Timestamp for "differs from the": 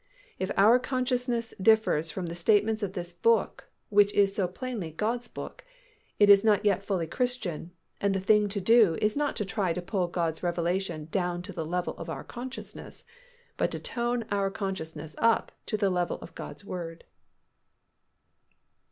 1.61-2.33